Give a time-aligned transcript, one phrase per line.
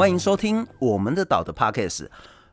[0.00, 2.06] 欢迎收听我们的岛的 Podcast。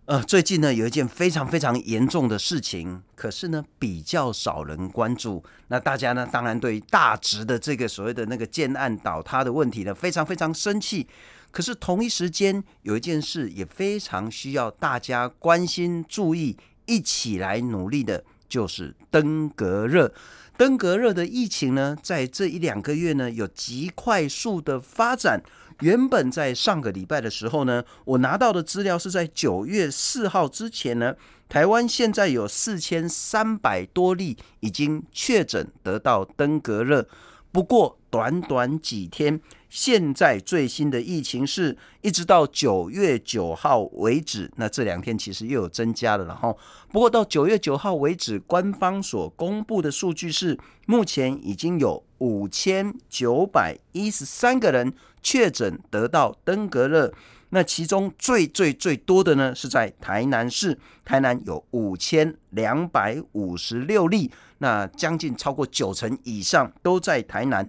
[0.04, 5.42] 呃，最近呢有一件非常非常严重的事情，可是呢比较少人关注。
[5.70, 11.08] 那大家呢当然对大直的这个所谓的那个建案倒塌的问题呢非常非常生气。
[11.50, 20.14] 可是同一时间有一件事也非常需要大家关心、注意，一起来努力的，就是登革热。
[20.58, 25.42] 登革热的疫情呢，在这一两个月呢有极快速的发展。
[25.82, 31.16] 原本在上个礼拜的时候呢，我拿到的资料是在九月四号之前呢，
[31.48, 37.08] 台湾现在有四千三百多例已经确诊得到登革热。
[37.52, 46.26] 不过短短几天，现在最新的疫情是一直到九月九号为止，那这两天其实又有增加了。
[46.26, 46.58] 然后，
[46.92, 54.94] 不过到九月九号为止，官方所公布的数据是，目前已经有五千九百一十三个人。
[55.24, 57.12] 确诊得到登革热，
[57.50, 67.68] 那其中最最最多的呢是在台南市，台南有五千两百五十六例，那将近超过九成以上都在台南。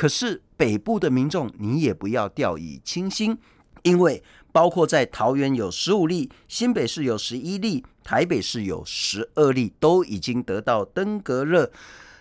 [0.00, 3.36] 可是北部的民众，你也不要掉以轻心，
[3.82, 11.70] 因为包括在桃园有十五例，新北市有十一例，台北市有十二例，都已经得到登革热。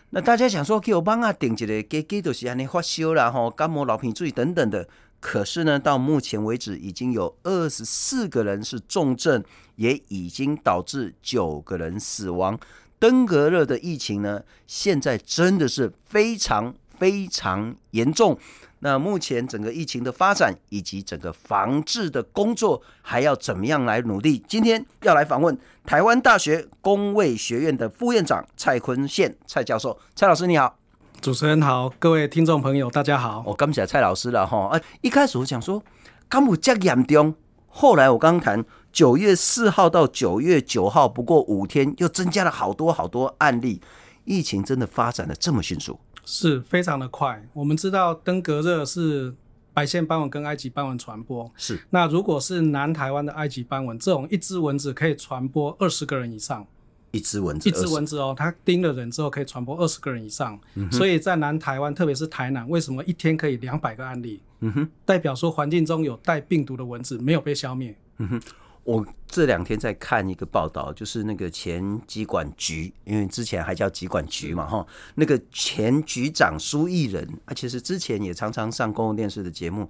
[0.09, 4.85] 那大家想说，给我帮啊顶起来，给给都是安尼发烧啦吼，感冒、流鼻水等等的。
[5.21, 9.41] 可是呢，到目前为止，已经有二十四个人是重症，
[9.77, 12.59] 也已经导致九个人死亡。
[12.99, 18.37] 登革热的疫情呢，现在真的是非常非常严重。
[18.81, 24.41] 那目前整个疫情的发展以及整个防治的工作还要怎么样来努力？
[24.47, 30.77] 今天要来访问台湾大学工卫学院的副院长蔡坤宪蔡教授，蔡老师你好，
[31.19, 33.43] 主持人好，各位听众朋友大家好。
[33.45, 35.83] 我刚起来蔡老师了哈，啊，一开始我讲说
[36.29, 37.35] 刚不这严重，
[37.67, 43.81] 后来我刚谈九月四号到九月九号，不过五天又增加了好多好多案例，
[44.23, 45.99] 疫情真的发展的这么迅速。
[46.31, 47.43] 是非常的快。
[47.53, 49.33] 我们知道登革热是
[49.73, 51.51] 白线斑蚊跟埃及斑蚊传播。
[51.57, 51.79] 是。
[51.89, 56.65] 那如果是南台湾的埃及斑蚊，这种一只蚊子可以传播二十个人以上。
[57.09, 57.67] 一只蚊子。
[57.67, 60.59] 一只蚊子哦，它叮了人之后可以传播二十个人以上。
[60.75, 60.91] 嗯。
[60.91, 64.39] 所以在南台湾，特别是台南，为什么一天可以两百个案例？
[64.59, 64.87] 嗯哼。
[65.03, 67.97] 代表说环境中有带病毒的蚊子没有被消灭。
[68.17, 68.41] 嗯哼。
[68.83, 74.85] 我这两天在看一个报道，就是那个前疾管局，因为之前还叫疾管局嘛，哈，
[75.15, 79.87] 那个前局长苏益仁，啊，其实之前也常常上公共电视的节目，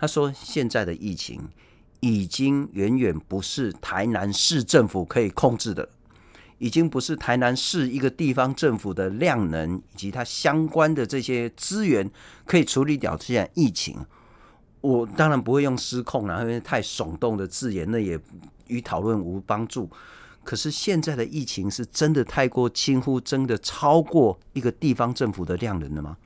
[0.00, 1.46] 他说现在的疫情
[2.00, 5.86] 已经远远不是台南市政府可以控制的，
[6.56, 12.10] 已经不是台南市一个地方政府的量能以及它相关的这些资源
[12.46, 13.98] 可以处理掉这些疫情。
[14.80, 18.18] 我当然不会用失控了，因为太耸动的字眼，那也
[18.66, 19.88] 与讨论无帮助。
[20.44, 26.16] 可是现在的疫情是真的太过轻忽，真的超过一个地方政府的量能了吗？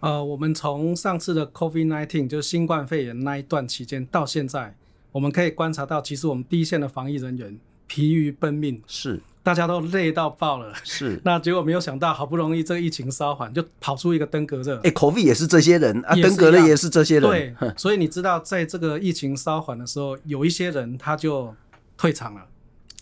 [0.00, 4.76] 呃，我们从上次的 COVID-19 就是新冠肺炎那一段期间到现在，
[5.12, 9.20] 我们可以观察到，其实我们第一线的防疫人员疲于奔命，是。
[9.48, 11.18] 大家都累到爆了，是。
[11.24, 14.76] 那结果没有想到，好不容易这个疫情稍缓，就跑出一个登革热。
[14.76, 17.22] 哎、欸、，COVID 也是这些人啊，登革热也是这些人。
[17.22, 21.54] 对，所以你知道，在这个疫情稍缓的时候，有一些人他就
[21.96, 22.42] 退场了，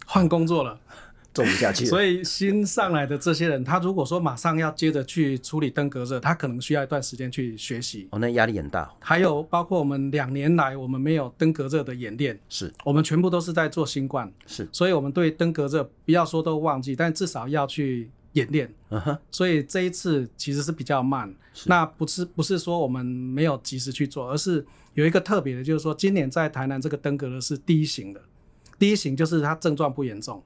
[0.07, 0.79] 换工作了。
[1.37, 8.09] 做不下去， 所以新上来的这些人，他如果说马上要接着去处理登革热，他可能需要一段时间去学习。
[8.11, 8.91] 哦，那压力很大。
[9.01, 18.73] 还有包括我们两年来，我们没有登革热的演练，是我们全部都是在做新冠，是，所以我们对登革热不要说都忘记，但至少要去演练。
[18.89, 21.35] 嗯哼，所以这一次其实是比较慢。
[21.67, 24.65] 那不是不是说我们没有及时去做，而是
[24.95, 28.21] 有一个特别的，就是说今年在台南这个登革热是第一型的，
[28.79, 30.43] 第一型就是它症状不严重。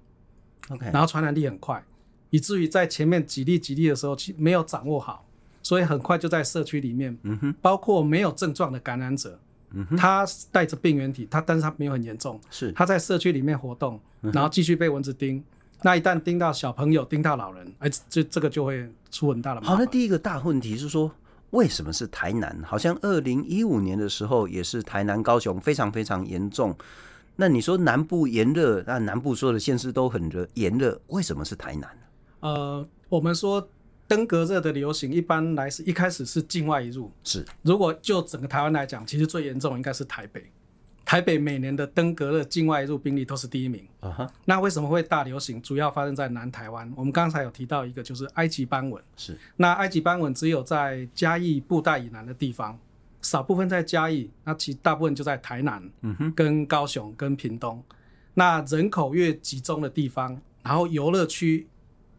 [0.93, 1.83] 然后传染力很快，
[2.31, 5.27] 以至于在前面几例几例的时候，其没有掌握好，
[5.63, 9.39] 所以很快就在社区里面，嗯哼，包括没有症状的感染者，
[9.73, 15.45] 嗯哼，他带着病原体，他但是他没有很严重，是他在社区里面活动，然后继续被蚊子叮，嗯，
[15.83, 19.77] 那一旦叮到小朋友，叮到老人，哎，这这个就会出很大的麻烦。
[19.77, 21.11] 好，那第一个大问题是说，
[21.51, 22.57] 为什么是台南？
[22.65, 26.77] 好像二零一五年的时候也是台南、高雄非常非常严重。
[27.37, 32.03] 那你说南部炎热，那南部所有的县市都很热炎热，为什么是台南呢？
[32.41, 33.67] 呃，我们说
[34.07, 37.11] 登革热的流行，一般来是一开始是境外移入。
[37.25, 40.45] 是，如果就整个台湾来讲，其实最严重应该是台北。
[41.03, 43.85] 台北每年的登革热境外入病例都是第一名。
[44.01, 44.33] 啊哈。
[44.45, 45.61] 那为什么会大流行？
[45.61, 46.93] 主要发生在南台湾。
[46.95, 49.03] 我们刚才有提到一个，就是埃及斑蚊。
[49.17, 49.37] 是。
[49.57, 52.79] 那埃及斑蚊只有在嘉义布袋以南的地方。
[53.23, 57.83] 少部分在嘉义，那其大部分就在台南，嗯哼，跟高雄跟屏东。
[58.35, 61.67] 那人口越集中的地方，然后游乐区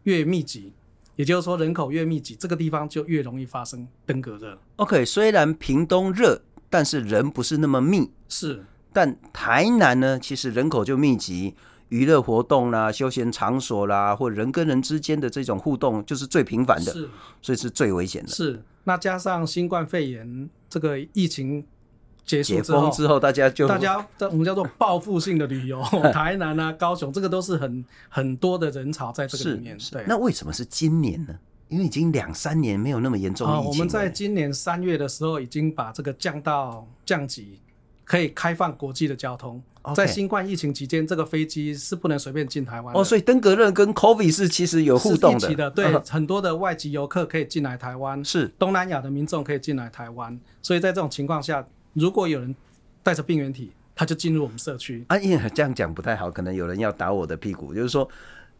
[0.04, 0.72] 越密集，
[1.16, 4.58] 也就是说人口越密集，这个地方就越容易发生登革热。
[4.76, 8.64] OK，虽然屏东热，但是人不是那么密，是。
[8.92, 11.54] 但台南呢，其实人口就密集，
[11.88, 17.08] 娱乐活动啦、休闲场所啦，或人跟人之间的这种互动，就是最频繁的，是，
[17.40, 18.28] 所以是最危险的。
[18.28, 18.62] 是。
[18.84, 21.62] 那加上新冠肺炎这个疫情
[22.24, 25.82] 结束之后之后，大家就大家我们叫做报复性的旅游，
[26.14, 29.76] 台南啊、高雄，这个都是很很多的人潮在这个里面。
[29.90, 31.38] 对，那为什么是今年呢？
[31.68, 37.60] 因为已经两三年没有那么严重疫情我们在今年三月的时候已经把这个降到降级，
[38.04, 39.62] 可以开放国际的交通。
[39.96, 42.94] 在新冠疫情期间，这个飞机是不能随便进台湾。
[42.94, 45.54] 哦，所以登革热跟 COVID 是其实有互动的。
[45.56, 50.38] 的对，嗯， 很多的外籍游客可以进来台湾，是东南亚的民众可以进来台湾。
[50.62, 52.54] 所以在这种情况下，如果有人
[53.02, 55.04] 带着病原体，他就进入我们社区。
[55.08, 57.74] 啊，因为这样讲不太好，可能有人要打我的屁股。
[57.74, 58.08] 就是说，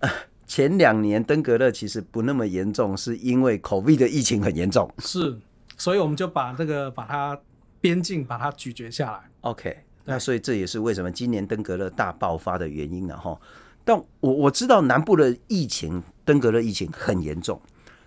[0.00, 0.10] 呃，
[0.48, 4.92] 前两年登革热其实不那么严重，是因为 COVID 的疫情很严重。
[4.98, 5.38] 是，
[5.78, 7.38] 所以我们就把这个把它
[7.82, 9.20] 边境把它咀嚼下来。
[9.42, 9.84] OK。
[10.04, 13.38] 那所以这也是为什么今年登革热大爆发的原因了哈。
[13.84, 17.60] 但我我知道南部的疫情登革热疫情很严重，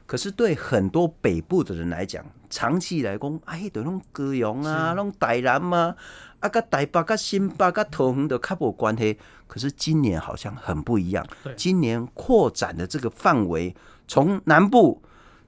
[0.05, 5.95] 可是对很多北部的人来讲，长期来讲，哎，都拢高雄啊，拢台南嘛，
[6.41, 9.17] 啊，个台北、个新北、个桃园都较无关系。
[9.47, 11.25] 可是今年好像很不一样，
[11.55, 13.73] 今年扩展的这个范围
[14.05, 15.01] 从南部、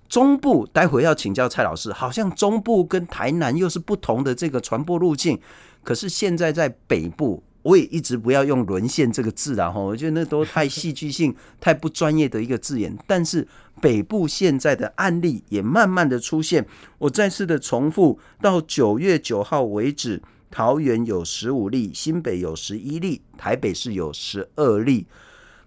[0.10, 5.40] 中部，待会要请教蔡老师，好像中部跟台南又是不同的这个传播路径。
[5.84, 12.98] 可是现在在北部，我也一直不要用沦陷这个字了哈，我觉得那都太戏剧性、 太不专业的一个字眼。
[13.06, 13.48] 但是
[13.82, 16.66] 北部现在的案例也慢慢的出现。
[16.98, 25.06] 我再次的重复，到九月九号为止，桃园有十五例，新北有十一例，台北市有十二例，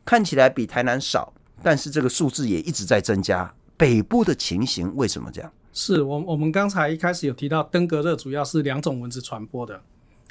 [0.05, 1.33] 看起来比台南少，
[1.63, 3.55] 但是这个数字也一直在增加。
[3.81, 5.51] 北部的情形为什么这样？
[5.73, 9.81] 是我我们刚才一开始有提到，登革热主要是两种蚊子传播的。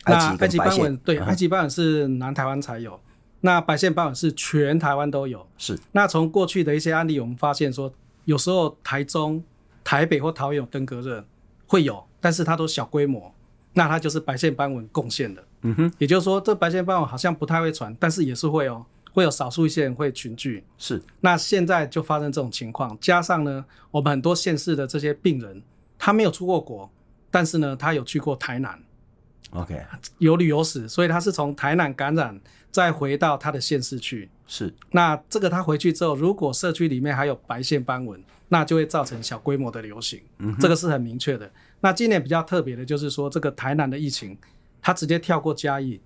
[0.06, 3.02] 那埃及斑蚊对，埃及斑蚊是南台湾才有，嗯、
[3.42, 5.46] 那白线斑蚊是全台湾都有。
[5.58, 7.92] 是，那从过去的一些案例，我们发现说，
[8.26, 9.44] 有时候台中、
[9.84, 11.26] 台北或桃园有登革热
[11.66, 13.34] 会有，但是它都小规模，
[13.74, 15.44] 那它就是白线斑蚊贡献的。
[15.64, 18.86] 嗯哼，也就是说，这白线斑蚊好像不太会传，但是也是会哦，
[19.20, 20.64] 会有少数一些人会群聚。
[20.78, 25.62] 是，那现在就发生这种情况，加上呢，我们很多县市的这些病人，
[25.98, 26.90] 他没有出过国，
[27.30, 28.80] 但是呢，他有去过台南。
[29.52, 29.78] OK，
[30.20, 32.40] 有旅游史，所以他是从台南感染，
[32.72, 34.30] 再回到他的县市去。
[34.48, 40.22] 是，那这个他回去之后，如果社区里面还有白线斑纹，那就会造成小规模的流行。
[40.38, 41.52] 嗯，这个是很明确的。
[41.82, 44.38] 那今年比较特别的就是说，这个台南的疫情，
[44.82, 46.00] 他直接跳过嘉义，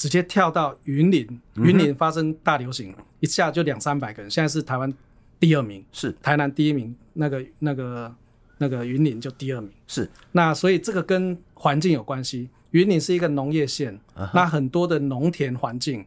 [0.00, 4.90] 直接跳到云林，云林发生大流行，嗯、一下就两三百个人，现在是台湾
[5.38, 8.14] 第二名，是台南第一名，那个那个
[8.56, 9.70] 那个云林就第二名。
[9.86, 12.48] 是，那所以这个跟环境有关系。
[12.70, 14.30] 云林是一个农业县，uh -huh.
[14.32, 16.06] 那很多的农田环境，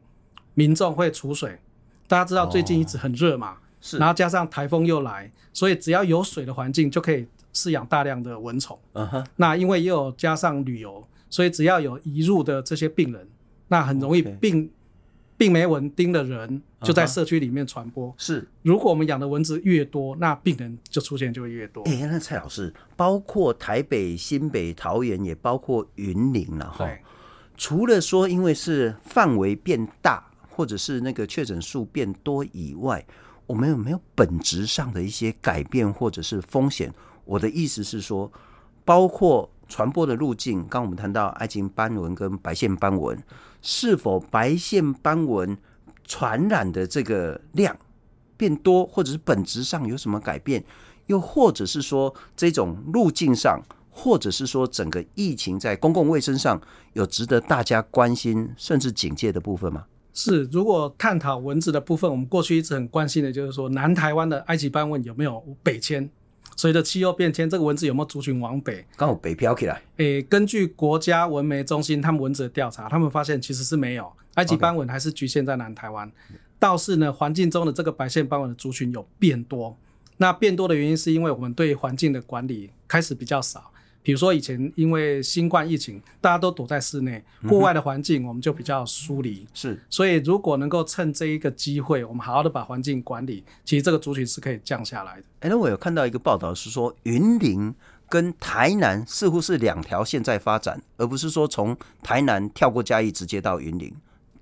[0.56, 1.60] 民众会储水。
[2.08, 8.80] 大家知道最近一直很热嘛，是、oh,，然后加上台风又来，所以只要有水的环境就可以饲养大量的蚊虫。
[8.94, 13.28] 嗯哼，那因为又有加上旅游，所以只要有移入的这些病人，
[13.68, 14.70] 那很容易病。
[15.36, 18.08] 病媒蚊叮的人就在社区里面传播。
[18.10, 18.14] Uh.
[18.18, 21.82] 是，如果我们养的蚊子越多，那病人就出现就会越多。
[21.84, 26.88] 哎、欸，那蔡老师，包括台北、新北、桃园，也包括云林了哈。
[27.58, 33.04] 除了说因为是范围变大，或者是那个确诊数变多以外，
[33.48, 36.94] 我们有没有本质上的一些改变或者是风险？
[37.26, 38.32] 我的意思是说，
[38.86, 39.50] 包括。
[39.70, 43.18] 传播的路径，刚我们谈到埃及斑纹跟白线斑蚊，
[43.64, 45.58] 是否白线斑纹
[46.04, 47.76] 传染的这个量
[48.38, 50.64] 变多，或者是本质上有什么改变？
[51.08, 56.62] 又或者是说这种路径上，或者是说整个疫情在公共卫生上
[56.94, 59.86] 有值得大家关心甚至警戒的部分吗？
[60.14, 66.10] 是，如果探讨蚊子的部分，我们过去一直很关心的就是说，南台湾的埃及斑蚊有没有北迁？
[66.56, 68.86] 随着气候变迁，这个蚊子有没有族群往北？
[68.96, 69.82] 刚好北漂起来。
[69.98, 76.12] 诶、欸，根据国家文媒中心他们蚊子的调查，他们发现其实是没有埃及斑蚊还是局限在南台湾。
[76.60, 79.78] 倒是呢，环境中的这个白线斑蚊的族群有变多。
[80.18, 83.73] 那变多的原因是因为我们对环境的管理开始比较少。
[84.04, 89.48] 比如说以前因为新冠疫情，大家都躲在室内，户外的环境我们就比较疏离。
[89.54, 95.24] 是，所以如果能够趁这一个机会，我们好好的把环境管理，其实这个族群是可以降下来的。
[95.40, 97.74] 哎，那我有看到一个报道是说，云林
[98.10, 103.92] 跟台南似乎是两条线在发展，而不是说从台南跳过嘉义直接到云林。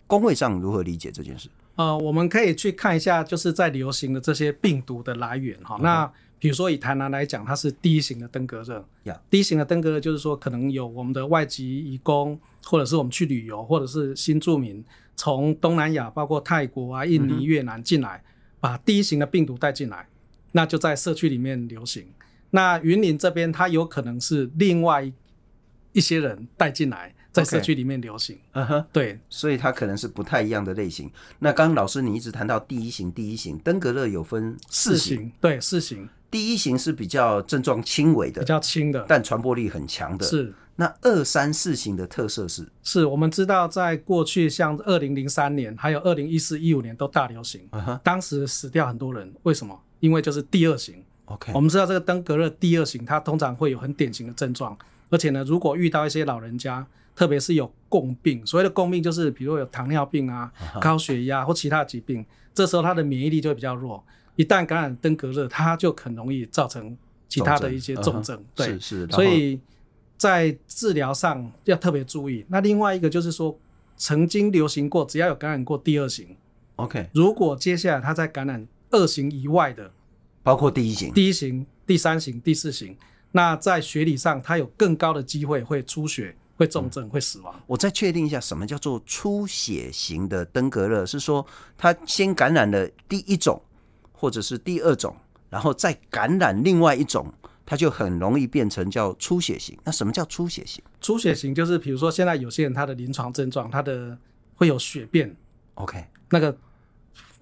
[0.07, 1.47] 工会上如何理解这件事？
[1.75, 5.77] 呃，我们可以去看一下，就是在流行的这些病毒的来源哈。
[5.81, 8.83] 那比如说以台南来讲，它是第一型的登革热。
[9.05, 9.19] Yeah.
[9.29, 14.83] 第一型的登革热就是说，可能有我们的外籍移工，或者是我们去旅游，或者是新住民
[15.15, 18.23] 从东南亚，包括泰国啊、印尼、越南进来，
[18.59, 20.07] 把第一型的病毒带进来，
[20.53, 22.07] 那就在社区里面流行。
[22.49, 25.13] 那云林这边，它有可能是另外
[25.93, 27.13] 一些人带进来。
[27.31, 31.09] 在社区里面流行，嗯哼，对，所以它可能是不太一样的类型。
[31.39, 36.09] 那刚刚老师你一直谈到第一型，第一型登革热有分四型，型，对，四型。
[36.31, 40.25] 第一型是比较症状轻微的，比较轻的，但传播力很强的。
[40.25, 40.53] 是。
[40.77, 42.67] 那二三四型的特色是？
[42.81, 47.69] 是我们知道，在过去像二零零三年，还有二零一四一五年都大流行，
[48.01, 49.79] 当时死掉很多人，为什么？
[49.99, 51.03] 因为就是第二型。
[51.25, 54.75] OK，我们知道这个登革热第二型，它通常会有很典型的症状，
[55.09, 56.87] 而且呢，如果遇到一些老人家。
[57.13, 64.01] 特别是有共病，所谓的共病就是，比如有糖尿病啊、高血压或其他疾病，这时候他的免疫力就会比较弱。
[64.35, 66.97] 一旦感染登革热，它就很容易造成
[67.27, 68.43] 其他的一些重症。
[68.55, 69.07] 对，是是。
[69.07, 69.59] 所以
[70.17, 72.45] 在治疗上要特别注意。
[72.49, 73.57] 那另外一个就是说，
[73.97, 76.35] 曾经流行过，只要有感染过第二型
[76.77, 77.09] ，OK。
[77.13, 79.91] 如果接下来他在感染二型以外的，
[80.43, 82.97] 包括第一型、第一型、第三型、第四型，
[83.31, 86.35] 那在学理上他有更高的机会会出血。
[86.57, 87.59] 会重症，会死亡。
[87.65, 91.03] 我再确定一下，什么叫做出血型的登革热？
[91.03, 91.43] 是说
[91.75, 93.59] 他先感染了第一种，
[94.21, 95.15] 或者是第二种，
[95.49, 97.33] 然后再感染另外一种，
[97.65, 99.75] 它就很容易变成叫出血型。
[99.83, 100.83] 那什么叫出血型？
[101.01, 104.15] 出血型就是，比如说现在有些人他的临床症状，他的
[104.53, 105.35] 会有血便
[105.73, 106.55] ，OK，那个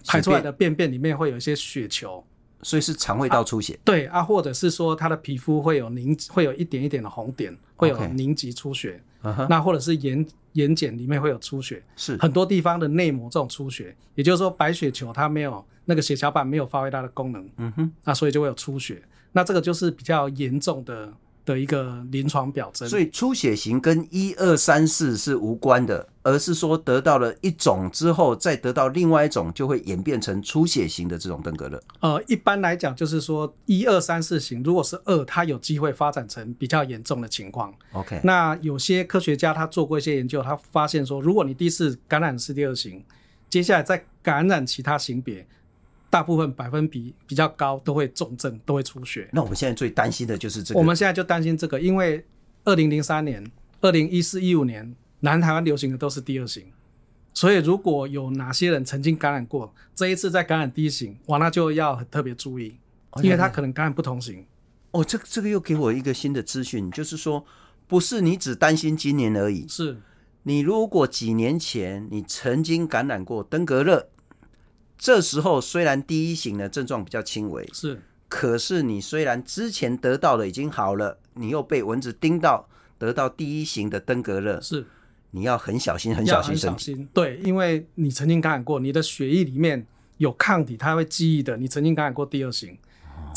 [0.07, 2.23] 排出来的便便里面会有一些血球。
[2.61, 9.47] 所以是肠胃道出血，啊对啊，或者是说他的皮肤会有凝，会有一点一点的红点，会有凝集出血，okay.
[9.47, 21.11] 那或者是眼眼睑里面会有出血，是很多地方的内膜这种出血，也就是说白血球它没有那个血小板没有发挥它的功能，嗯哼，那所以就会有出血，那这个就是比较严重的。
[21.45, 31.81] 的一个临床表征，所以出血型跟一二三四是无关的，而是说得到了一种之后，再得到另外一种，就会演变成出血型的这种登革热。
[32.01, 37.73] 呃，一般来讲，就是说一二三四型，如果是二，它有机会发展成比较严重的情况。
[37.93, 43.03] OK，那有些科学家他做过一些研究，他发现说，如果你第一次感染是第二型，
[43.49, 45.47] 接下来再感染其他型别。
[46.09, 49.29] 大部分百分比比较高，都会重症，都会出血。
[49.31, 50.79] 那我们现在最担心的就是这个。
[50.79, 52.25] 我们现在就担心这个，因为
[52.63, 53.45] 二零零三年、
[53.81, 56.65] 二零一四、一五年，南台湾流行的都是第二型，
[57.33, 62.75] 所以如果有哪些人曾经感染过，这一次再感染第一型，哇，那就要很特别注意，
[63.21, 64.43] 因为他可能感染不同型。
[64.91, 67.45] 哦，这个这个又给我一个新的资讯，就是说，
[67.87, 69.97] 不是你只担心今年而已，是
[70.41, 74.09] 你如果几年前你曾经感染过登革热。
[74.99, 84.85] 这时候虽然第一型的症状比较轻微，是，可是你虽然之前得到的已经好了，你又被蚊子叮到，得到第一型的登革热，是，
[85.31, 89.87] 你要很小心，很小心，很小心，对，因为你曾经感染过，你的血液里面
[90.17, 92.77] 有抗体，它会记忆的，你曾经感染过第二型。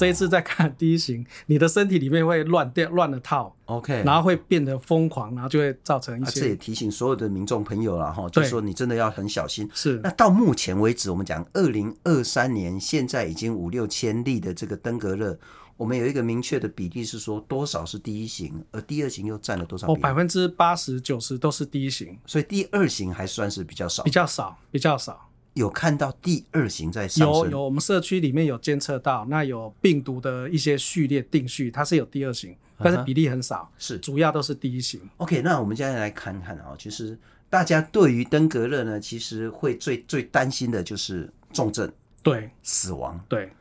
[0.02, 6.40] 这一次再看第一型，你的身体里面会乱掉乱了套，OK，然后会变得疯狂，然后就会造成一些。
[6.40, 9.70] 这也提醒所有的民众朋友了哈，就是说你真的要很小心。
[9.72, 10.00] 是。
[10.02, 15.38] 那到目前为止，我们讲二零二三年，现在已经五六千例的这个登革热，
[15.76, 19.86] 我们有一个明确的比例是说多少是第一型，而第二型又占了多少？
[19.86, 25.28] 哦，百分之八十九十都是第一型，所以第二型还算是比较少，比较少，比较少。
[25.54, 27.44] 有看到第二型在上升？
[27.44, 34.00] 有有，我们社区里面有监测到，那有病毒的一些序列定序，它是有第二型，但是比例很少，是、uh -huh.
[34.04, 35.00] 主要都是第一型。
[35.18, 37.18] OK，那我们现在来看看啊，其实
[37.50, 41.92] 大家对于登革热呢，其实会最最担心的就是重症，
[42.22, 43.52] 对，死亡，对，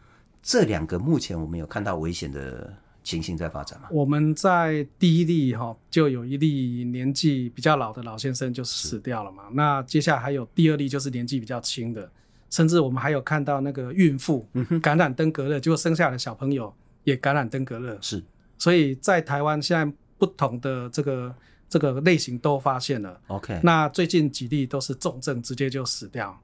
[0.41, 2.73] 这两个目前我们有看到危险的。
[3.03, 3.87] 情形在发展吗？
[3.91, 9.45] 我们在第一例哈，就有一例年纪比较老的老先生就死掉了嘛。
[9.53, 12.11] 那接下来还有第二例，就是年纪比较轻的，
[12.49, 14.47] 甚至我们还有看到那个孕妇
[14.81, 17.97] 感染登革热，结果生下来的小朋友也感染登革热。
[18.01, 18.23] 是，
[18.57, 21.35] 所以在台湾现在不同的这个
[21.67, 23.19] 这个类型都发现了。
[23.27, 26.39] OK，那最近几例都是重症，直接就死掉。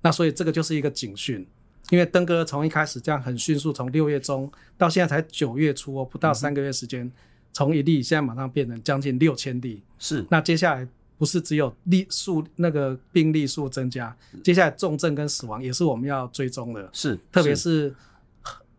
[0.00, 1.46] 那所以这个就是一个警讯。
[1.90, 7.10] 因为登革热从一开始这样很迅速，从六月中到现在才九月初哦，不到三个月时间，
[7.52, 9.82] 从一例现在马上变成将近六千例。
[9.98, 16.88] 是，那接下来不是只有例数那个病例数增加，接下来重症跟死亡也是我们要追踪的。
[16.92, 17.94] 是，特别是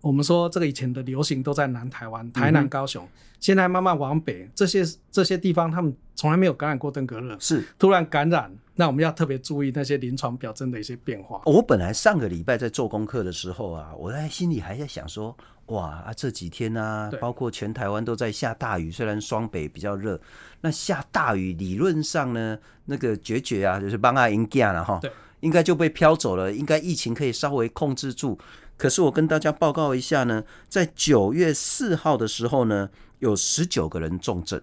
[0.02, 11.42] 我们说这个以前的流行都在南台湾，台南、高雄，嗯、现在慢慢往北，这些这些地方他们从来没有感染过登革热，是突然感染，那我们要特别注意那些临床表征的一些变化。
[11.44, 20.18] 我本来上个礼拜在做功课的时候啊，我在心里还在想说，哇啊这几天啊，包括全台湾都在下大雨，虽然双北比较热，
[20.62, 24.98] 那下大雨理论上呢，那个决绝啊，就是帮阿英干了哈，
[25.42, 28.40] 应该就被飘走了，应该疫情可以稍微控制住。
[28.78, 34.62] 可是我跟大家报告一下呢，在九月四号的时候呢，有十九个人重症，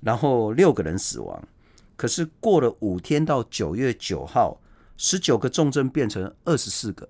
[0.00, 1.42] 然后六个人死亡。
[1.96, 4.60] 可是过了五天到九月九号，
[4.96, 7.08] 十九个重症变成二十四个，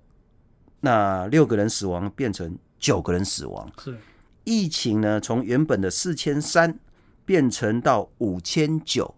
[0.81, 3.71] 那六个人死亡变成九个人死亡。
[3.81, 3.97] 是
[4.43, 6.79] 疫情呢，从原本的四千三
[7.25, 9.15] 变成到五千九，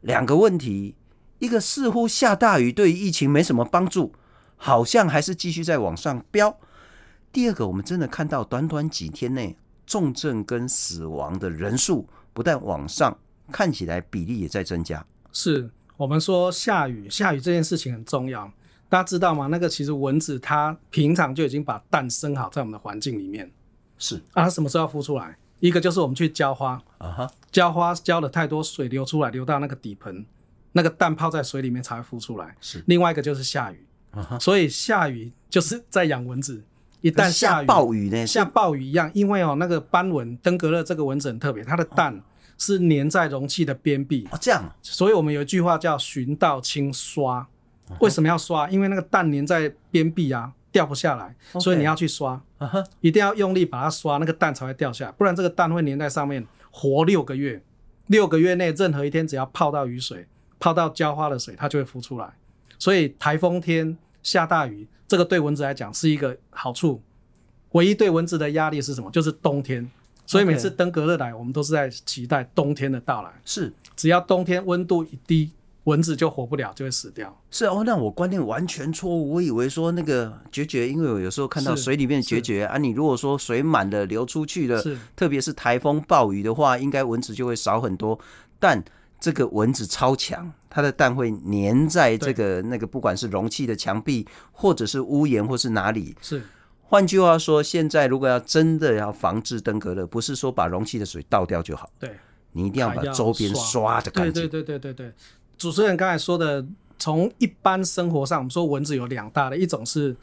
[0.00, 0.94] 两个问题，
[1.38, 4.12] 一个似乎下大雨对于疫情没什么帮助。
[4.62, 6.54] 好像还是继续在往上飙。
[7.32, 13.16] 第二个，我们真的看到短短几天内重症跟死亡的人数不但往上，
[13.50, 15.04] 看起来比例也在增加。
[15.32, 18.50] 是我们说下雨，下雨这件事情很重要，
[18.88, 19.48] 大家知道吗？
[19.48, 23.50] 那个其实蚊子它平常就已经把蛋生好在我们的环境里面。
[23.98, 25.36] 是啊，它什么时候要孵出来？
[25.58, 30.24] 一个就是我们去浇花啊哈，浇花浇了太多水流出来，流到那个底盆，
[30.72, 32.56] 那个蛋泡在水里面才会孵出来。
[32.60, 33.84] 是另外一个就是下雨。
[34.40, 36.60] 所以下雨就是在养蚊子，
[37.00, 42.20] 一旦下雨，下暴雨呢，像暴雨一样，因为哦，那个斑蚊登革热这个蚊子很特别，它的蛋
[42.60, 44.28] 是粘在容器的边壁。
[44.30, 47.44] 哦，这样，所以我们有一句话叫“寻道清刷”。
[47.98, 48.70] 为什么要刷？
[48.70, 52.40] 因为那个蛋粘在边壁啊，掉不下来，所以你要去刷，
[53.00, 57.60] 一定要用力把它刷，那个蛋才会掉下来，不然这个蛋会粘在上面活六个月。
[58.06, 60.26] 六个月内任何一天只要泡到雨水，
[60.58, 62.28] 泡到浇花的水，它就会孵出来。
[62.78, 67.02] 所以台风天下大雨，这个对蚊子来讲是一个好处。
[67.72, 69.10] 唯一对蚊子的压力是什么？
[69.10, 69.88] 就是冬天。
[70.30, 73.30] 所以每次登革热来，我们都是在期待冬天的到来。
[73.44, 75.50] 是，只要冬天温度一低，
[75.84, 77.36] 蚊子就活不了，就会死掉。
[77.50, 79.32] 是哦，那我观念完全错误。
[79.32, 84.80] 我以为说那个决绝，因为我有时候看到水里面决绝啊，你如果说水满了流出去了，
[85.16, 88.16] 特别是台风暴雨的话，应该蚊子就会少很多。
[88.60, 88.80] 但
[89.18, 96.14] 这个蚊子超强，它的蛋会粘在这个那个，不管是容器的墙壁，或者是屋檐，或是哪里。
[96.22, 96.40] 是，
[96.90, 101.88] 换句话说，现在如果要真的要防治登革热，不是说把容器的水倒掉就好。
[102.00, 102.10] 对，
[102.50, 104.42] 你一定要把周边刷的干净。
[104.42, 105.12] 对对对对对，
[105.56, 106.66] 主持人刚才说的，
[106.98, 110.16] 从一般生活上，我们说蚊子有两大类，一种是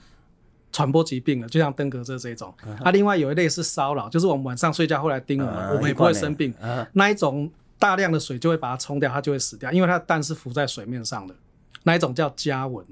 [0.73, 2.51] 传播疾病的，就像登革热这种；
[2.83, 6.53] 啊，另外有一类是骚扰，就是我们晚上睡觉会来叮我们，我们也不会生病。
[6.93, 7.49] 那一种。
[7.79, 11.35] 大量的水就会把它冲掉，它就会死掉，因为它的蛋是浮在水面上的。
[11.83, 12.83] 那一种叫家蚊。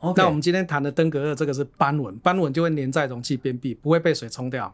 [0.00, 0.14] Okay.
[0.16, 4.72] 那我们今天谈的登革热，这个是斑蚊，斑蚊就会粘在容器边壁，不会被水冲掉。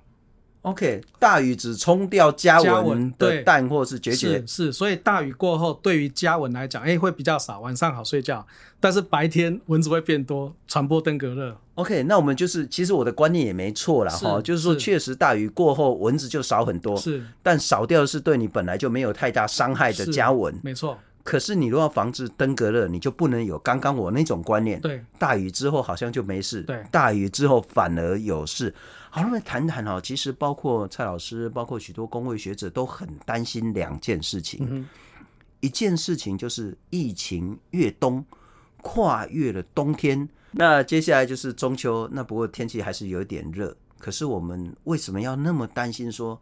[0.63, 8.47] OK，大雨只冲掉家蚊的蛋或是结节，是是，所以大雨过后，对于家蚊来讲，哎、欸，会比较少，晚上好睡觉。
[8.81, 11.55] 但是白天蚊子会变多，传播登革热。
[11.75, 20.99] OK，那我们就是，其实我的观念也没错啦哈，就是说确实大雨过后蚊子就少很多，是，但少掉的是对你本来就没有太大伤害的家蚊，没错。
[21.25, 28.73] 可是你如果要防治登革热，你就不能有刚刚我那种观念，对，大雨之后好像就没事，对，大雨之后反而有事。
[29.09, 34.67] 好，那么谈谈哈，其实包括蔡老师，包括许多公卫学者都很担心两件事情。
[34.71, 34.87] 嗯、
[35.61, 38.23] 一件事情就是疫情越冬，
[38.83, 40.29] 跨越了冬天。
[40.51, 43.75] 那接下来就是中秋，那不过天气还是有点热。
[43.99, 46.39] 可是我们为什么要那么担心说，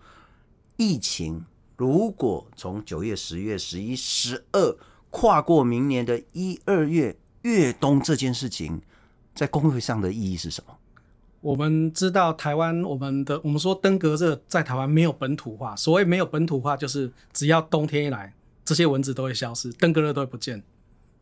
[0.77, 1.45] 疫情
[1.83, 4.77] 如果从九月、十月、十一、十二
[5.11, 8.81] 跨过明年的一二月越冬这件事情，
[9.35, 10.79] 在公会上的意义是什么？
[11.41, 15.75] 我们知道台湾，我们的我们说登革热在台湾没有本土化。
[15.75, 18.33] 所谓没有本土化，就是只要冬天一来，
[18.65, 20.63] 这些蚊子都会消失，登革热都会不见。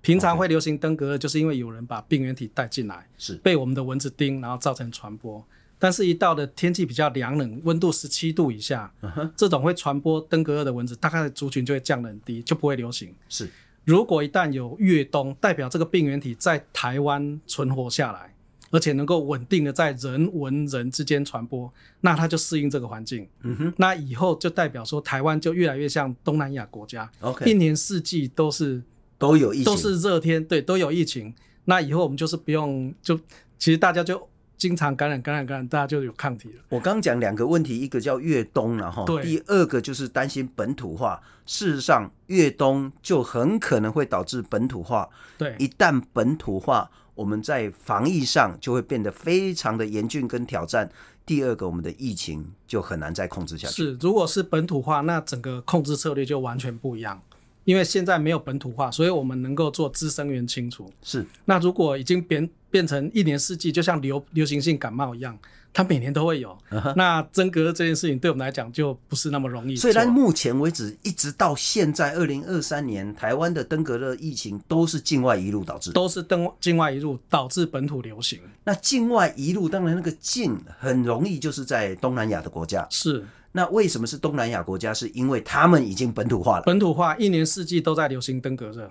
[0.02, 5.42] 平常会流行登革热，就是因为有人把病原体带进来，是被我们的蚊子叮，然后造成传播。
[5.80, 8.92] 但是，一到的天气比较凉冷，温度十七度以下，
[9.36, 13.12] 这种会传播登革热的蚊子，大概族群就会降得很低，就不会流行。
[13.28, 13.50] 是，
[13.84, 18.32] 如果一旦有越冬，代表这个病原体在台湾存活下来。
[18.72, 21.68] 而且能够稳定的在人蚊人之间传播，
[22.02, 23.28] 那它就适应这个环境。
[23.42, 28.80] 嗯哼，那以后就代表说台湾就越来越像东南亚国家，OK，一年四季都是
[29.18, 31.34] 都有疫情，都是热天，对，都有疫情。
[31.64, 33.18] 那以后我们就是不用，就
[33.58, 34.29] 其实大家就
[34.60, 36.62] 经常感染、感染、感染，大家就有抗体了。
[36.68, 41.20] 我刚讲两个问题，一个叫越冬了哈，第二个就是担心本土化。
[41.46, 45.08] 事实上，越冬就很可能会导致本土化。
[45.36, 46.88] 对，一旦本土化。
[47.16, 50.90] 我们在防疫上就会变得非常的严峻跟挑战。
[51.26, 53.74] 第二个，我们的疫情就很难再控制下去。
[53.74, 57.20] 是，如果是本土化，那整个控制策略就完全不一样。
[57.64, 60.90] 因为现在没有本土化，所以我们能够做滋生源清除。
[61.02, 65.38] 是，那如果已经变变成一年四季，就像流流行性感冒一样。
[65.72, 66.94] 它每年都会有，uh huh.
[66.96, 69.76] 那登革热这件事情对我们来讲就不是那么容易。
[69.76, 78.40] 所以，到目前为止，一直到现在，二零二三年，台湾的登革热疫情都是境外移入导致，都是登境外移入导致本土流行。
[78.64, 82.84] 那境外移入，当然那个境很容易就是在东南亚的国家。
[82.90, 84.94] 是，那为什么是东南亚国家？
[84.94, 88.90] 是因为他们已经本土化了，本土化一年四季都在流行登革热。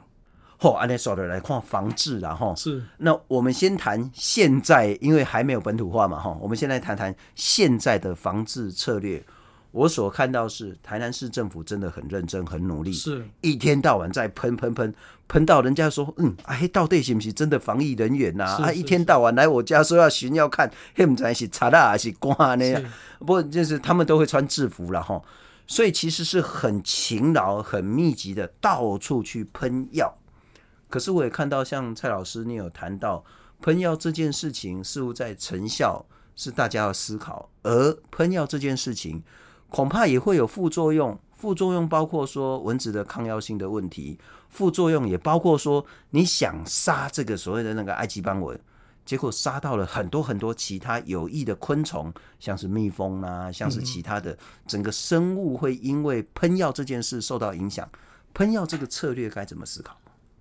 [0.59, 2.53] 嚯、哦，安尼说的来看防治了，哈。
[2.55, 2.83] 是。
[2.97, 6.37] 那我们先谈现在，因为还没有本土化嘛，哈。
[6.41, 9.23] 我们先来谈谈现在的防治策略。
[9.71, 14.93] 我所看到是台南市政府真的很认真、很努力，是一天到晚在喷喷喷，
[15.27, 18.45] 喷到人家说，嗯，哎，到底是不是真的防疫人员呐？
[18.45, 22.83] 啊，啊，一天到晚来我家说要巡要看，嘿，不知道是查啦还是挂那样。
[23.19, 25.21] 不过就是他们都会穿制服了哈，
[25.67, 30.17] 所以其实是很勤劳、很密集的到处去喷药。
[30.89, 33.23] 可是我也看到，像蔡老师，你有谈到
[33.61, 36.03] 喷药这件事情，似乎在成效
[36.35, 39.21] 是大家要思考，而喷药这件事情
[39.69, 41.17] 恐怕也会有副作用。
[41.33, 48.59] 副作用包括说蚊子的抗药性的问题，副作用也包括说你想杀这个所谓的那个埃及斑蚊，
[49.05, 57.87] 结果杀到了很多很多其他有益的昆虫，像是蜜蜂啊，像是其他的整个生物会因为喷药这件事受到影响。
[58.33, 59.97] 喷药这个策略该怎么思考？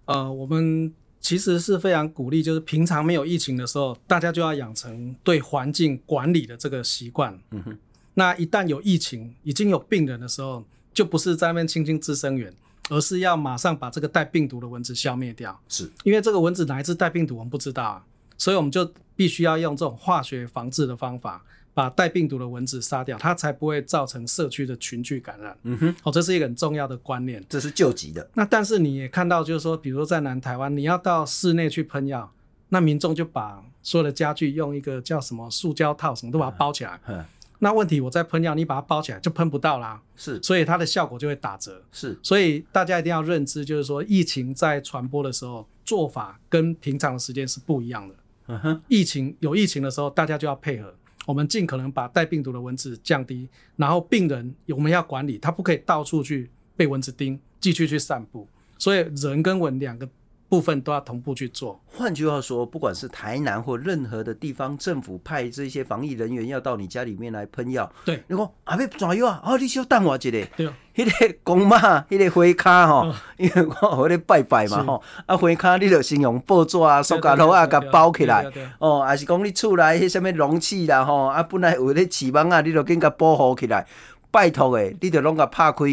[0.07, 7.39] 呃，我们其实是非常鼓励，就是平常没有疫情的时候，大家就要养成对环境管理的这个习惯。
[7.53, 7.79] 嗯哼，
[8.19, 12.53] 那一旦有疫情，已经有病人的时候，就不是在那边清清滋生源，
[12.91, 15.57] 而是要马上把这个带病毒的蚊子消灭掉。
[15.69, 18.05] 是，因为这个蚊子哪一只带病毒，我们不知道啊，
[18.37, 21.45] 所以我们就必须要用这种化学防治的方法。
[21.75, 25.57] 把带病毒的蚊子杀掉，它才不会造成社区的群聚感染。
[25.63, 27.41] 嗯哼，哦，这是一个很重要的观念。
[27.49, 28.29] 这是救急的。
[28.35, 32.33] 那但是你也看到，就是说，比如说在南台湾，你要到室内去喷药，
[32.71, 36.99] 那民众就把所有的家具用一个叫什么塑胶套，什么都把它包起来。
[37.07, 37.25] 嗯。
[37.61, 40.01] 那问题我在喷药，你把它包起来就喷不到啦。
[40.17, 40.41] 是。
[40.43, 41.83] 所以它的效果就会打折。
[41.93, 42.19] 是。
[42.23, 48.15] 所以大家一定要认知，就是说疫情在传播的时候，做法跟平常的时间是不一样的。
[48.47, 48.83] 嗯哼。
[48.89, 50.95] 疫情有疫情的时候，大家就要配合。
[51.27, 58.49] 我们尽可能把带病毒的蚊子降低，然后病人我们要管理，他不可以到处去被蚊子叮，继续去散布。
[58.79, 60.09] 所以人跟蚊两个
[60.49, 61.79] 部分都要同步去做。
[61.87, 69.43] 换句话说，不管是台南或任何的地方政府派这些防疫人员要到你家里面来喷药，对，你讲啊，要怎样啊？
[69.45, 83.87] 哦，你稍等我一下，对，迄个公妈，迄个花卡吼，因为我我咧拜拜嘛吼，啊花卡你就先用报纸啊、塑胶袋啊，甲包起来，哦，还是讲你厝内迄什么容器啦吼，啊本来有咧翅膀啊，你就紧甲保护起来，
[84.31, 85.85] 拜托诶，你就拢甲拍开。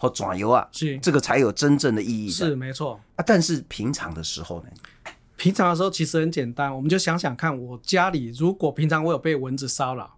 [0.00, 2.30] 或转油啊，是这个才有真正的意义。
[2.30, 4.70] 是没错啊，但是平常的时候呢？
[5.36, 10.16] 平常的时候其实很简单，我们就想想看，我家里如果平常我有被蚊子骚扰，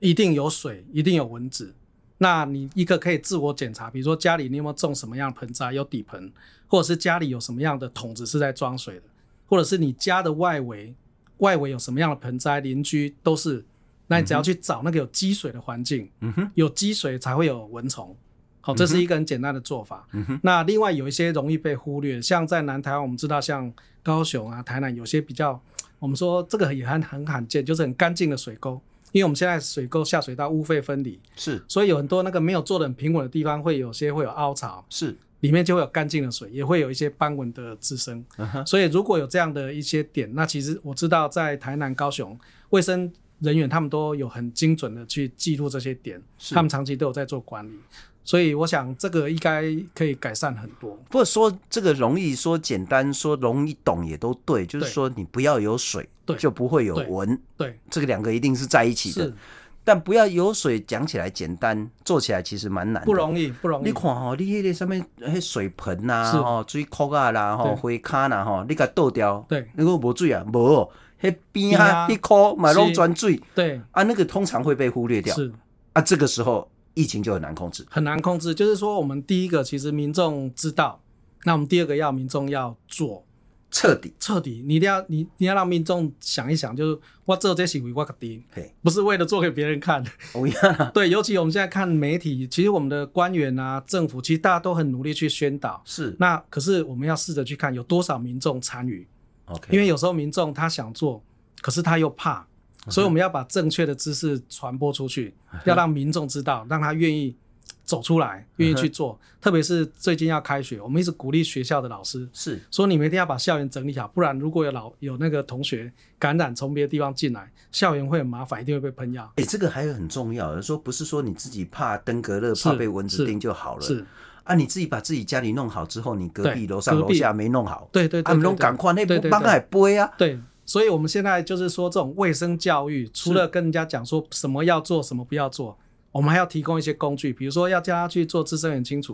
[0.00, 1.74] 一定有水，一定有蚊子。
[2.18, 6.32] 那你一个可以自我检查，比如说家里你有没有种什么样的盆栽，有底盆，
[6.66, 9.02] 或者是家里有什么样的桶子是在装水的，
[9.46, 10.94] 或者是你家的外围，
[11.38, 13.64] 外围有什么样的盆栽，邻居都是。
[14.06, 18.16] 那你只要去找那个有积水的环境，嗯哼，有积水才会有蚊虫。
[18.60, 20.06] 好，这是一个很简单的做法。
[20.12, 25.60] 嗯、那另外有一些容易被忽略，像在南台湾，我们知道像高雄啊、台南，有些比较，
[25.98, 28.80] 我们说这个也很很罕见，就是很干净的水沟。
[29.12, 38.24] 因为我们现在水沟下水道污废分离，是，所以有很多那个没有做的很平稳的地方，会有些会有凹槽，是，里面就会有干净的水，也会有一些斑纹的滋生。
[38.64, 47.74] 所以如果有这样的一些点，那其实我知道在台南、高雄，卫生人员他们都有很精准的去记录这些点，是他们长期都有在做管理。
[48.22, 50.96] 所以我想这个应该可以改善很多。
[51.08, 54.64] 不过说这个容易，说简单，说容易懂也都对。
[54.66, 57.40] 就是说你不要有水，对，就不会有纹。
[57.56, 59.24] 对，这个两个一定是在一起的。
[59.24, 59.34] 是
[59.82, 63.06] 但不要有水，讲起来简单，做起来其实蛮难的。
[63.06, 63.86] 不容易，不容易。
[63.86, 69.44] 你看哦，你那个上面那水盆呐、啊，吼是，水库啊啦，吼花卡呐，吼你给它倒掉。
[69.48, 70.88] 对，那个无水啊，无哦，
[71.22, 73.40] 那边啊，一库买拢转水。
[73.54, 75.34] 对啊，那个通常会被忽略掉。
[75.34, 75.50] 是
[75.94, 76.69] 啊，这个时候。
[76.94, 78.54] 疫情就很难控制，很难控制。
[78.54, 81.00] 就是说，我们第一个其实民众知道，
[81.44, 83.24] 那我们第二个要民众要做
[83.70, 84.62] 彻底，彻底。
[84.66, 88.42] 你一定要你你要让民众想一想，就是我做这些为我个定，
[88.82, 90.04] 不是为了做给别人看。
[90.32, 90.90] 不一样。
[90.92, 95.80] 对，尤其我们现在看媒体，其实我们的官员啊、政府，其实大家都很努力去宣导。
[95.84, 96.16] 是。
[96.18, 99.06] 那可是我们要试着去看有多少民众参与。
[99.46, 101.22] OK，因为有时候民众他想做，
[101.60, 102.46] 可是他又怕，
[102.88, 107.36] 所以我们要把正确的知识传播出去，要让民众知道，让他愿意。
[107.84, 119.24] 走出来，愿意去做，特别是最近要开学，我们一直鼓励学校的老师是说，你们一定要把校园整理好，不然如果有老有那个同学感染从别的地方进来，校园会很麻烦，一定会被喷药。
[119.36, 124.06] 哎、欸，这个还有很重要的说，不是说你自己怕登革热、怕被蚊子叮就好了，是，是
[124.44, 130.38] 啊，你自己把自己家里弄好之后，你隔壁楼上楼下没弄好，对对，对，对，对，对，对，赶快那不帮他背啊，对，
[130.70, 135.76] 所以我们现在就是说，这种卫生教育，除了跟人家讲说什么要做，什么不要做。
[136.12, 139.12] 我们还要提供一些工具，比如说要教他去做自身很清楚，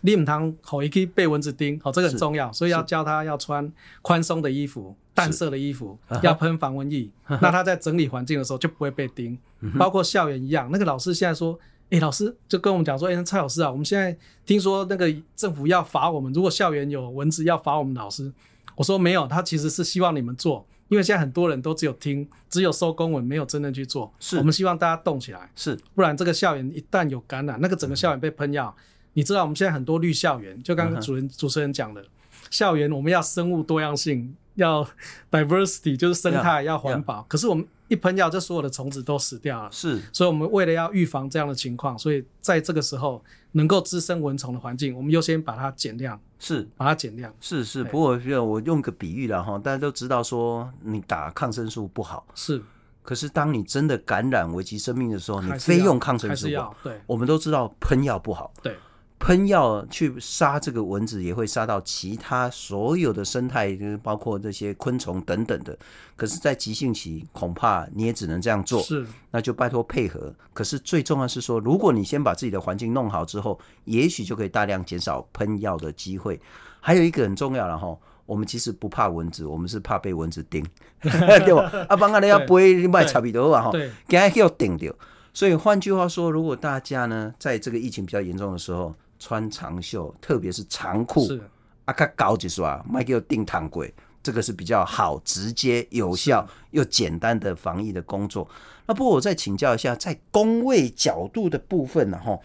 [0.00, 9.38] 你唔通好一可被蚊子叮，好、哦、这个很重要，所以要教他要穿宽松的衣服、淡色的衣服， 要喷防蚊液， 那他在整理环境的时候就不会被叮。
[9.78, 11.52] 包括校园一样，那个老师现在说，
[11.90, 18.32] 哎、欸，老师就跟我们讲说，哎、欸，蔡老师啊，我们现在听说那个政府要罚我们，如果校园有蚊子要罚我们老师，
[18.74, 20.66] 我说没有，他其实是希望你们做。
[20.94, 24.14] 因为现在很多人都只有听，只有收公文，没有真正去做。
[24.20, 25.50] 是，我们希望大家动起来。
[25.56, 28.72] 是，不然这个校园一旦有感染，那个整个校园被喷药，
[29.14, 32.04] 你知道我们现在很多绿校园，就刚刚主人、嗯、主持人讲的，
[32.48, 34.88] 校园我们要生物多样性，要
[35.32, 37.26] diversity，就是生态要环保。
[37.28, 39.70] 可是我们一喷药，这所有的虫子都死掉了。
[39.70, 43.22] 是，所以我们为了要预防这样的情况，所以在这个时候。
[43.56, 47.84] 能够滋生蚊虫的环境，我们优先把它减量，是把它减量，是是。
[47.84, 52.60] 不过我用个比喻了哈，大家都知道说你打抗生素不好，是。
[53.04, 56.48] 可是当你真的感染危及生命的时候，你非用抗生素，
[56.82, 57.00] 对。
[57.06, 58.76] 我们都知道喷药不好，对。
[59.24, 65.74] 喷药去杀这个蚊子，也会杀到其他所有的生态，就是包括这些昆虫等等的。
[66.14, 68.82] 可是，在急性期，恐怕你也只能这样做。
[68.82, 70.30] 是，那就拜托配合。
[70.52, 76.38] 可是最重要是说，如果你先把自己的环境弄好之后，也许就可以大量减少喷药的机会。
[76.80, 80.62] 还有一个很重要，了哈我们其实不怕蚊子，我们是怕被蚊子叮，
[81.00, 81.86] 对吧？
[81.88, 83.72] 啊，帮阿你要背卖差不多啊，哈，
[84.06, 84.94] 给他要叮掉。
[85.32, 91.40] 所以换句话说，如果大家呢，在这个疫情比较严重的时候，穿长袖，特别是长裤，是
[91.84, 92.84] 啊，较高级是吧？
[92.88, 98.48] 卖给我定糖柜，这个是比较好、直接、有效又简单的防疫的工作。
[98.86, 102.18] 那不过我再请教一下，在工位角度的部分呢？
[102.18, 102.38] 哈，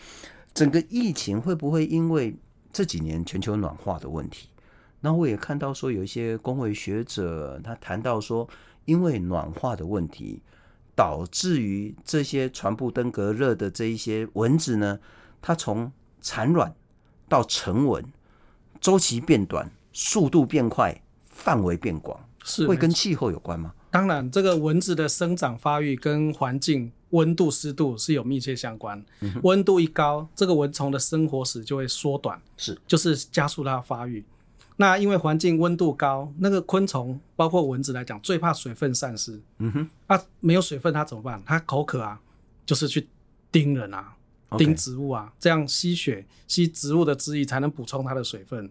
[0.53, 2.35] 整个疫情会不会因为
[2.71, 4.49] 这几年全球暖化的问题？
[5.01, 8.47] 那我也看到说有一些公卫学者他谈到说，
[8.85, 10.41] 因为暖化的问题，
[10.95, 14.99] 导致于这些传布登革热的这一些蚊子呢，
[15.41, 15.89] 它从
[16.21, 16.73] 产卵
[17.27, 18.03] 到成蚊，
[18.79, 23.73] 周期变短，速度变快，范围变广，是会跟气候有关吗？
[23.91, 29.03] 当然，这个蚊子的生长发育跟环境温度、湿度是有密切相关。
[29.41, 34.23] 温、嗯、度一高，这个蚊虫的生活史就会缩短，是就是加速它的发育。
[34.75, 39.41] 那因为环境温度高，那个昆虫包括蚊子来讲，最怕水分散失。
[39.57, 41.41] 嗯哼，啊，没有水分它怎么办？
[41.45, 42.21] 它口渴啊，
[42.65, 43.07] 就是去
[43.51, 44.13] 叮人啊。
[44.57, 48.69] 叮植物啊.这样吸血吸植物的汁液才能补充它的水分，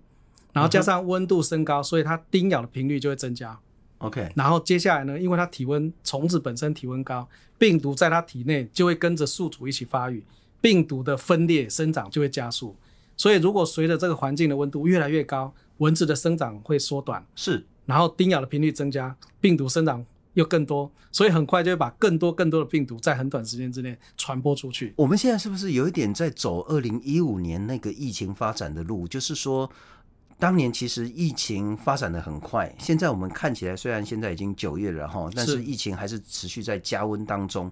[0.52, 3.58] 然后加上温度升高，所以它叮咬的频率就会增加。
[3.98, 10.22] OK，然后接下来呢，因为它体温，虫子本身体温高，病毒在它体内就会跟着宿主一起发育，
[10.60, 12.76] 病毒的分裂生长就会加速。
[13.16, 20.06] 所以如果随着这个环境的温度越来越高，蚊子的生长会缩短，是，然后叮咬的频率增加，病毒生长。
[20.34, 24.94] 又更多，所以很快就会把更多更多的病毒在很短时间之内传播出去。
[24.96, 29.08] 我们现在是不是有一点在走二零一五年那个疫情发展的路？
[29.08, 29.68] 就是说，
[30.38, 37.70] 当年其实疫情发展的很快，现在我们看起来虽然现在已经九月了哈，但是疫情还是持续在加温当中。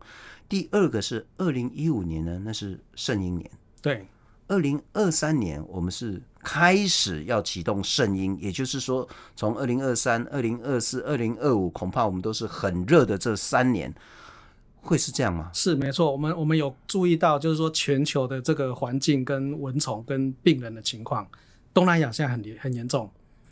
[0.49, 3.51] 第二个是二零一五年呢，那是圣婴年。
[3.81, 4.07] 对。
[4.49, 13.93] 二零二三年，我们是开始要启动圣婴，也就是说，从二零二三、二零二四、二零二五，恐怕我们都是很热的这三年，
[14.81, 15.51] 会是这样吗？
[15.53, 21.27] 是没错，我们我们有注意到，就是说全球的这个环境跟蚊虫跟病人的情况，
[21.75, 23.11] 东南亚现在很严很严重，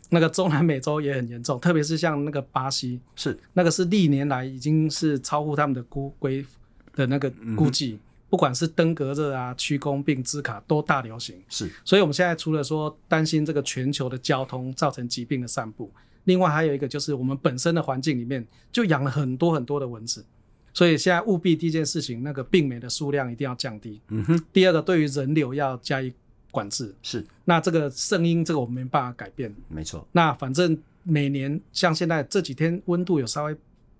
[0.09, 6.45] 那个中南美洲也很严重，特别是像那个巴西，是那个是历年来已经是超乎他们的估规
[6.93, 7.93] 的那个估计。
[7.93, 7.99] 嗯
[8.35, 15.89] 不管是登革热啊、屈公病、兹卡都大流行，是，所以我们现在除了说担心这个全球的交通造成疾病的散布，
[16.25, 20.25] 另外还有一个就是我们本身的环境里面就养了很多很多的蚊子，
[20.73, 24.01] 所以现在务必第一件事情，那个病媒的数量一定要降低。
[24.09, 24.43] 嗯哼。
[24.51, 26.11] 第二个，对于人流要加以
[26.51, 26.93] 管制。
[27.01, 27.25] 是。
[27.45, 29.55] 那这个声音这个我们没办法改变。
[29.69, 30.05] 没错。
[30.11, 33.55] 那反正每年像现在这几天温度有稍微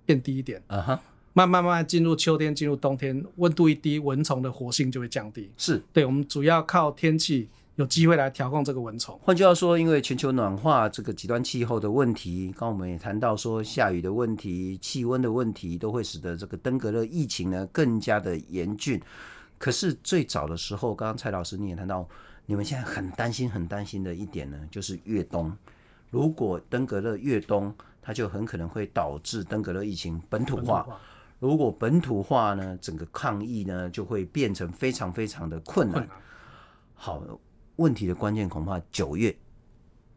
[0.06, 0.62] 变低一点。
[0.68, 0.92] 啊哈。
[0.92, 1.00] 慢
[1.38, 5.52] 慢慢慢进入秋天，进入冬天，温度一低，蚊虫的活性就会降低。
[5.58, 9.20] 是对，我们主要靠天气有机会来调控这个蚊虫。
[9.22, 19.02] 换句话说，因为全球暖化这个极端气候的问题，刚刚我们也谈到说下雨的问题、气温的问题，都会使得这个登革热疫情呢更加的严峻。
[19.58, 22.08] 可是最早的时候，刚刚蔡老师你也谈到，
[22.46, 25.52] 你们现在很担心、很担心的一点呢，就是越冬。
[26.12, 30.88] 如果登革热越冬，它就很可能会导致登革热疫情本土化。
[31.46, 36.10] 如果本土化呢，整个抗疫呢就会变成非常非常的困难。
[36.96, 37.22] 好，
[37.76, 39.38] 问题的关键恐怕九月，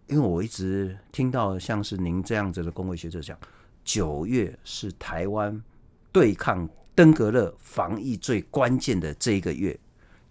[0.07, 3.38] 因为我一直听到像是您这样子的公卫学者讲，
[3.85, 5.62] 九月是台湾
[6.11, 9.79] 对抗登革热防疫最关键的这一个月。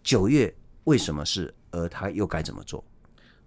[0.02, 0.52] 九月
[0.86, 1.54] 为什么是？
[1.70, 2.84] 而他又该怎么做？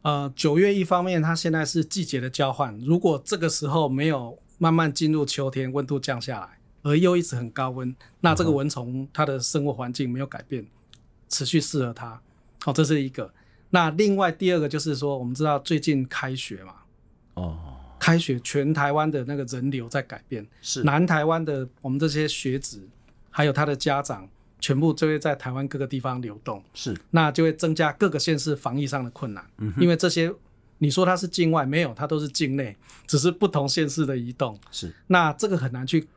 [0.03, 6.60] 呃，九月一方面，它现在是季节的交换，如果这个时候没有慢慢进入秋天，温度降下来。
[6.83, 10.67] 而又一直很高温，那这个蚊虫它的生活环境没有改变，
[11.29, 12.21] 持续适合它。
[12.63, 13.33] 好，这是一个。
[13.71, 16.75] 那另外第二个就是说，我们知道最近开学嘛，
[17.35, 17.59] 哦，
[17.99, 22.83] 开学，全台湾的那个人流在改变，是南台湾的我们这些学子，
[23.31, 29.49] 还有他的家长，全部就会在台湾各个地方流动，是，那就会增加各个县市防疫上的困难。
[29.59, 30.33] 嗯，因为这些
[30.79, 36.09] 你说它是境外，没有，它都是境内，只是不同县市的移动，是，那这个很难去。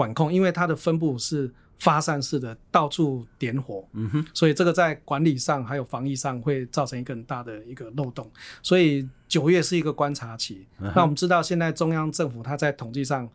[0.00, 8.26] 管控，因为它的分布是发散式的，到处点火，嗯哼，所以这个在管理上还有防疫上会造成一个很大的一个漏洞。
[8.62, 10.66] 所以九月是一个观察期。
[10.78, 13.28] 嗯、那我们知道，现在中央政府它在统计上，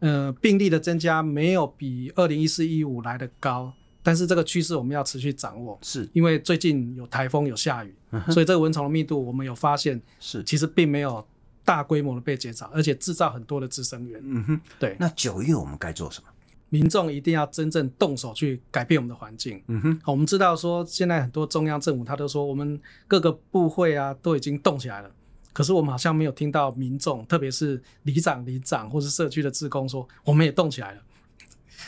[0.00, 11.24] 呃，病例的增加没有比二零一四一五来的高，但是这个趋势我们要持续掌握，是因为最近有台风有下雨，嗯，所以这个蚊虫的密度我们有发现，是其实并没有。
[11.70, 14.20] 大规模的被减少，而且制造很多的滋生源。
[14.24, 14.96] 嗯哼，对。
[14.98, 16.28] 那九月我们该做什么？
[16.68, 19.62] 民众一定要真正动手去改变我们的环境。
[19.68, 25.08] 嗯哼，我们知道说现在很多中央政府他都说我们各个部会啊都已经动起来了，
[25.52, 31.00] 可是我们好像没有听到民众，特别是里长、里长或是社区的职工说我们也动起来了。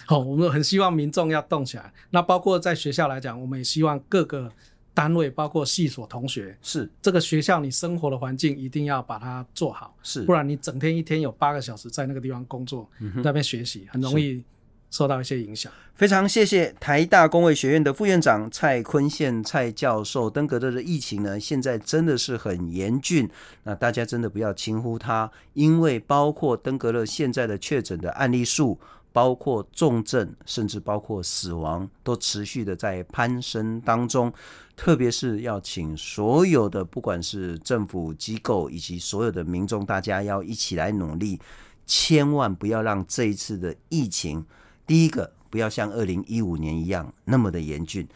[0.07, 1.92] 好，我们很希望民众要动起来。
[2.11, 4.49] 那包括在学校来讲，我们也希望各个。
[4.94, 14.44] 单位包括系所同学，是这个学校你生活的环境一定要把它做好，是不然你整天一天有八个小时在那个地方工作，嗯、那边学习很容易
[14.90, 15.72] 受到一些影响。
[15.94, 20.28] 非常谢谢台大工卫学院的副院长蔡坤宪蔡教授。
[20.28, 23.28] 登革热的疫情呢，现在真的是很严峻，
[23.62, 28.78] 那大家真的不要轻忽它，因为包括登革热现在的确诊的案例数。
[29.12, 34.33] 包括重症，甚至包括死亡，都持续的在攀升当中。
[34.75, 41.38] 特别是要请所有的，不管是政府机构以及所有的民众，大家要一起来努力，
[41.87, 44.44] 千万不要让这一次的疫情，
[44.87, 48.07] 第一个不要像二零一五年一样那么的严峻；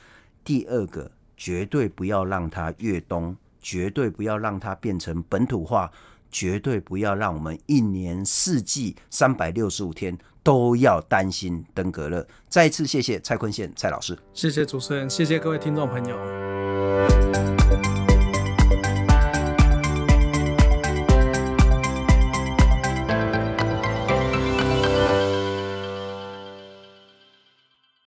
[0.43, 5.93] 第二个，绝对不要让它越冬，绝对不要让它变成本土化，
[6.31, 10.17] 绝对不要让我们一年四季三百六十五天。
[10.47, 12.25] 都要担心登革热。
[12.49, 17.26] 再一次谢谢蔡坤宪蔡老师，谢谢主持人，谢谢各位听众朋友。